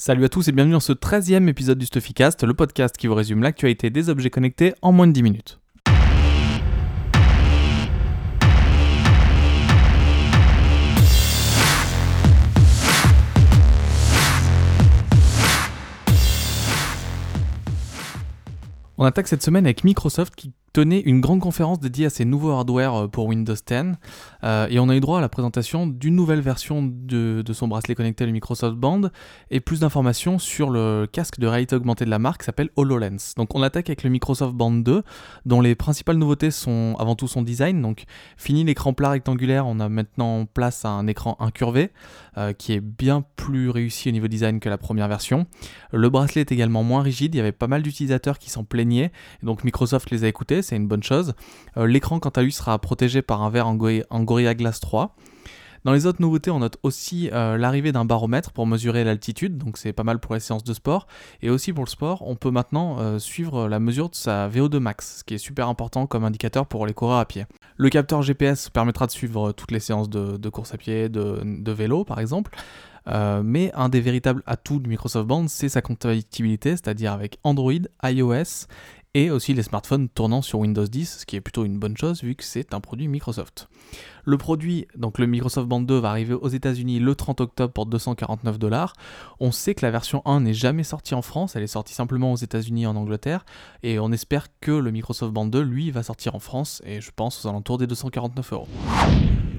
[0.00, 3.16] Salut à tous et bienvenue dans ce 13e épisode du Stuffycast, le podcast qui vous
[3.16, 5.58] résume l'actualité des objets connectés en moins de 10 minutes.
[18.98, 22.52] On attaque cette semaine avec Microsoft qui tenait une grande conférence dédiée à ses nouveaux
[22.52, 23.96] hardware euh, pour Windows 10
[24.44, 27.96] euh, et on a eu droit à la présentation d'une nouvelle version de, son bracelet
[27.96, 29.10] connecté, le Microsoft Band,
[29.50, 33.34] et plus d'informations sur le casque de réalité augmentée de la marque qui s'appelle HoloLens.
[33.36, 35.02] Donc on attaque avec le Microsoft Band 2,
[35.46, 37.82] dont les principales nouveautés sont avant tout son design.
[37.82, 38.04] Donc
[38.36, 41.90] fini l'écran plat rectangulaire, on a maintenant place à un écran incurvé
[42.36, 45.48] euh, qui est bien plus réussi au niveau design que la première version.
[45.92, 49.10] Le bracelet est également moins rigide, il y avait pas mal d'utilisateurs qui s'en plaignaient,
[49.42, 51.34] donc Microsoft les a écoutés c'est une bonne chose.
[51.76, 55.16] Euh, l'écran, quant à lui, sera protégé par un verre en, Gorilla Glass 3.
[55.84, 59.78] Dans les autres nouveautés, on note aussi euh, l'arrivée d'un baromètre pour mesurer l'altitude, donc
[59.78, 61.06] c'est pas mal pour les séances de sport.
[61.40, 64.78] Et aussi pour le sport, on peut maintenant euh, suivre la mesure de sa VO2
[64.78, 67.46] max, ce qui est super important comme indicateur pour les coureurs à pied.
[67.76, 72.04] Le capteur GPS permettra de suivre toutes les séances de, course à pied, de, vélo
[72.04, 72.50] par exemple.
[73.06, 77.72] mais un des véritables atouts du Microsoft Band, c'est sa compatibilité, c'est-à-dire avec Android,
[78.02, 78.66] iOS
[79.14, 82.22] et aussi les smartphones tournant sur Windows 10, ce qui est plutôt une bonne chose
[82.22, 83.68] vu que c'est un produit Microsoft.
[84.24, 87.86] Le produit, donc le Microsoft Band 2, va arriver aux États-Unis le 30 octobre pour
[87.86, 88.92] 249 dollars.
[89.40, 92.32] On sait que la version 1 n'est jamais sortie en France, elle est sortie simplement
[92.32, 93.46] aux États-Unis et en Angleterre,
[93.82, 97.10] et on espère que le Microsoft Band 2, lui, va sortir en France, et je
[97.14, 98.68] pense aux alentours des 249 euros.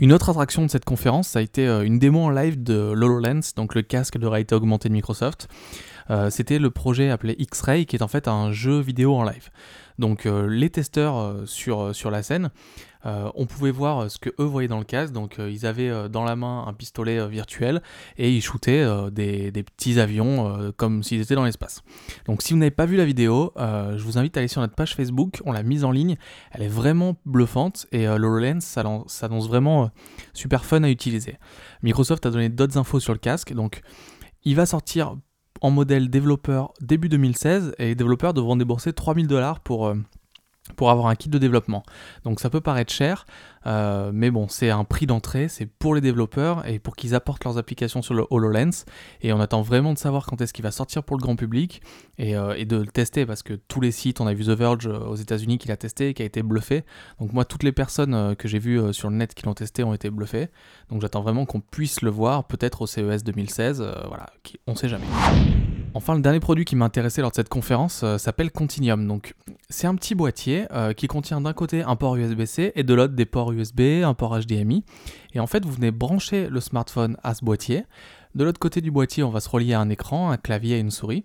[0.00, 2.74] Une autre attraction de cette conférence, ça a été euh, une démo en live de
[2.74, 5.48] HoloLens, donc le casque de réalité augmentée de Microsoft.
[6.10, 9.50] Euh, c'était le projet appelé X-Ray, qui est en fait un jeu vidéo en live.
[9.98, 12.50] Donc euh, les testeurs euh, sur, sur la scène,
[13.06, 15.12] on pouvait voir ce que eux voyaient dans le casque.
[15.12, 17.82] Donc ils avaient dans la main un pistolet virtuel
[18.16, 21.82] et ils shootaient des, des, petits avions comme s'ils étaient dans l'espace.
[22.24, 24.74] Donc si vous n'avez pas vu la vidéo, je vous invite à aller sur notre
[24.74, 25.42] page Facebook.
[25.44, 26.16] On l'a mise en ligne.
[26.52, 29.90] Elle est vraiment bluffante et l'HoloLens s'annonce vraiment
[30.32, 31.36] super fun à utiliser.
[31.82, 33.52] Microsoft a donné d'autres infos sur le casque.
[33.52, 33.82] Donc
[34.44, 35.14] il va sortir
[35.64, 39.94] en modèle développeur début 2016 et les développeurs devront débourser 3000 dollars pour, euh,
[40.76, 41.82] pour avoir un kit de développement.
[42.24, 43.24] Donc ça peut paraître cher,
[43.66, 47.44] euh, mais bon, c'est un prix d'entrée, c'est pour les développeurs et pour qu'ils apportent
[47.44, 48.84] leurs applications sur le HoloLens.
[49.22, 51.80] Et on attend vraiment de savoir quand est-ce qu'il va sortir pour le grand public
[52.18, 54.86] et, euh, de le tester parce que tous les sites, on a vu The Verge
[54.86, 56.84] aux États-Unis qui l'a testé et qui a été bluffé.
[57.20, 59.94] Donc moi, toutes les personnes que j'ai vues sur le net qui l'ont testé ont
[59.94, 60.48] été bluffées.
[60.90, 63.82] Donc j'attends vraiment qu'on puisse le voir, peut-être au CES 2016.
[64.08, 64.26] voilà,
[64.66, 65.06] on sait jamais.
[65.96, 69.20] Enfin, le dernier produit qui m'a intéressé lors de cette conférence euh, s'appelle Continuum.
[69.70, 73.14] C'est un petit boîtier euh, qui contient d'un côté un port USB-C et de l'autre
[73.14, 74.84] des ports USB, un port HDMI.
[75.34, 77.84] Et en fait, vous venez brancher le smartphone à ce boîtier.
[78.34, 80.80] De l'autre côté du boîtier, on va se relier à un écran, un clavier et
[80.80, 81.24] une souris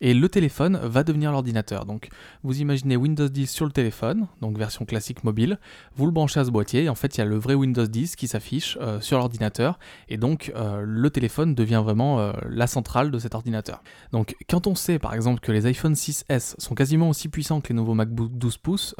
[0.00, 1.84] et le téléphone va devenir l'ordinateur.
[1.84, 2.08] Donc
[2.42, 5.58] vous imaginez Windows 10 sur le téléphone, donc version classique mobile,
[5.94, 7.86] vous le branchez à ce boîtier, et en fait il y a le vrai Windows
[7.86, 9.78] 10 qui s'affiche euh, sur l'ordinateur,
[10.08, 13.82] et donc euh, le téléphone devient vraiment euh, la centrale de cet ordinateur.
[14.12, 17.68] Donc quand on sait par exemple que les iPhone 6S sont quasiment aussi puissants que
[17.68, 18.94] les nouveaux MacBook 12 pouces,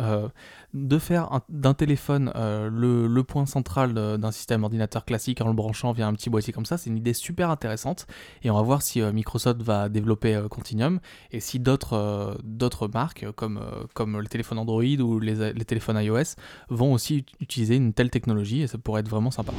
[0.75, 5.93] de faire d'un téléphone le, le, point central d'un système ordinateur classique en le branchant
[5.93, 8.07] via un petit boîtier comme ça, c'est une idée super intéressante,
[8.43, 10.90] et on va voir si Microsoft va développer Continuum
[11.31, 15.65] et si d'autres euh, d'autres marques comme, euh, comme le téléphone Android ou les, les,
[15.65, 16.37] téléphones iOS
[16.69, 19.53] vont aussi utiliser une telle technologie et ça pourrait être vraiment sympa.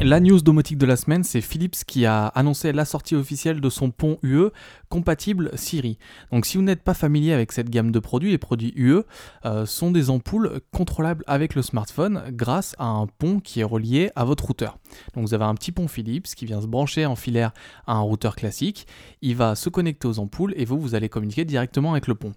[0.00, 3.70] La news domotique de la semaine, c'est Philips qui a annoncé la sortie officielle de
[3.70, 4.50] son pont UE
[4.88, 5.98] compatible Siri.
[6.32, 9.02] Donc si vous n'êtes pas familier avec cette gamme de produits, les produits UE
[9.44, 14.10] euh, sont des ampoules contrôlables avec le smartphone grâce à un pont qui est relié
[14.16, 14.78] à votre routeur.
[15.14, 17.52] Donc vous avez un petit pont Philips qui vient se brancher en filaire
[17.86, 18.86] à un routeur classique,
[19.22, 22.32] il va se connecter aux ampoules et vous, vous allez communiquer directement avec le pont.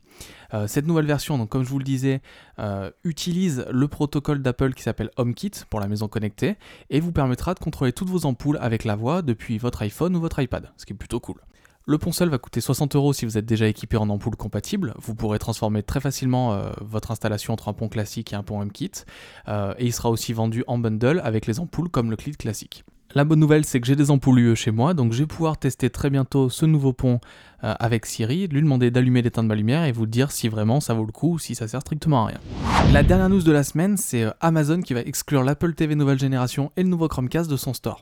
[0.54, 2.22] Euh, cette nouvelle version, comme je vous le disais,
[2.60, 6.56] euh, utilise le protocole d'Apple qui s'appelle HomeKit pour la maison connectée
[6.90, 10.20] et vous permettra de contrôler toutes vos ampoules avec la voix depuis votre iPhone ou
[10.20, 11.42] votre iPad, ce qui est plutôt cool.
[11.90, 14.94] Le pont seul va coûter 60 euros si vous êtes déjà équipé en ampoule compatible.
[15.00, 18.60] Vous pourrez transformer très facilement euh, votre installation entre un pont classique et un pont
[18.60, 18.92] HomeKit.
[19.48, 22.84] et il sera aussi vendu en bundle avec les ampoules comme le kit classique.
[23.16, 25.58] La bonne nouvelle, c'est que j'ai des ampoules UE chez moi, donc je vais pouvoir
[25.58, 27.20] tester très bientôt ce nouveau pont
[27.64, 30.94] euh, avec Siri, lui demander d'allumer l'éteindre ma lumière et vous dire si vraiment ça
[30.94, 32.40] vaut le coup ou si ça sert strictement à rien.
[32.94, 36.20] La dernière news de la semaine, c'est euh, Amazon qui va exclure l'Apple TV nouvelle
[36.20, 38.02] génération et le nouveau Chromecast de son store.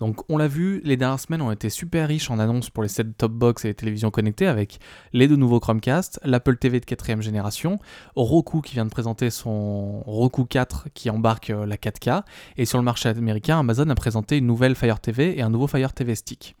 [0.00, 2.88] Donc on l'a vu, les dernières semaines ont été super riches en annonces pour les
[2.88, 4.78] set-top box et les télévisions connectées avec
[5.12, 7.78] les deux nouveaux Chromecast, l'Apple TV de quatrième génération,
[8.16, 12.22] Roku qui vient de présenter son Roku 4 qui embarque euh, la 4K,
[12.56, 15.66] et sur le marché américain, Amazon a présenté une nouvelle Fire TV et un nouveau
[15.66, 16.56] Fire TV Stick.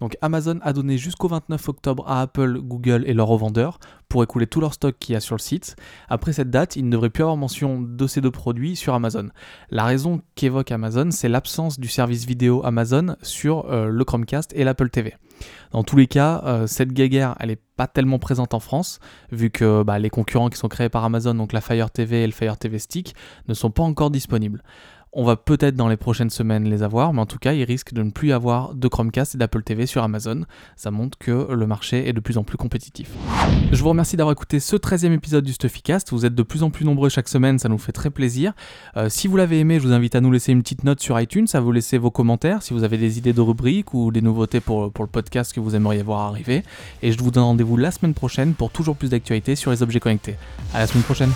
[0.00, 4.46] Donc Amazon a donné jusqu'au 29 octobre à Apple, Google et leurs revendeurs pour écouler
[4.46, 5.76] tout leur stock qu'il y a sur le site.
[6.08, 9.28] Après cette date, il ne devrait plus avoir mention de ces deux produits sur Amazon.
[9.70, 14.64] La raison qu'évoque Amazon, c'est l'absence du service vidéo Amazon sur euh, le Chromecast et
[14.64, 15.14] l'Apple TV.
[15.70, 18.98] Dans tous les cas, euh, cette guéguerre, elle n'est pas tellement présente en France,
[19.30, 22.26] vu que bah, les concurrents qui sont créés par Amazon, donc la Fire TV et
[22.26, 23.14] le Fire TV Stick,
[23.48, 24.62] ne sont pas encore disponibles.
[25.12, 27.92] On va peut-être dans les prochaines semaines les avoir, mais en tout cas, il risque
[27.92, 30.44] de ne plus avoir de Chromecast et d'Apple TV sur Amazon.
[30.76, 33.10] Ça montre que le marché est de plus en plus compétitif.
[33.72, 36.12] Je vous remercie d'avoir écouté ce 13e épisode du Stuffycast.
[36.12, 38.52] Vous êtes de plus en plus nombreux chaque semaine, ça nous fait très plaisir.
[38.96, 41.18] Euh, si vous l'avez aimé, je vous invite à nous laisser une petite note sur
[41.18, 44.22] iTunes, à vous laisser vos commentaires si vous avez des idées de rubriques ou des
[44.22, 46.62] nouveautés pour, pour le podcast que vous aimeriez voir arriver.
[47.02, 49.98] Et je vous donne rendez-vous la semaine prochaine pour toujours plus d'actualités sur les objets
[49.98, 50.36] connectés.
[50.72, 51.30] À la semaine prochaine.